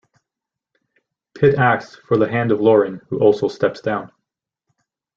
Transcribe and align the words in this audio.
Pitt 1.35 1.59
asks 1.59 1.95
for 2.07 2.17
the 2.17 2.27
hand 2.27 2.51
of 2.51 2.59
Loren 2.59 3.01
who 3.09 3.19
also 3.19 3.47
steps 3.47 3.81
down. 3.81 4.09